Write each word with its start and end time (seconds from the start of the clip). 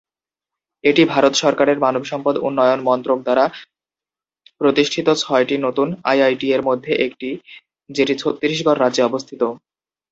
এটি 0.83 1.03
ভারত 1.05 1.33
সরকারের 1.43 1.77
মানব 1.79 2.03
সম্পদ 2.05 2.35
উন্নয়ন 2.47 2.79
মন্ত্রক 2.83 3.19
দ্বারা 3.23 3.45
প্রতিষ্ঠিত 4.61 5.07
ছয়টি 5.21 5.55
নতুন 5.65 5.87
আইআইটি-এর 6.03 6.61
মধ্যে 6.69 6.91
একটি, 7.05 7.29
যেটি 7.89 8.13
ছত্তিশগড় 8.15 8.79
রাজ্যে 8.79 9.07
অবস্থিত। 9.09 9.41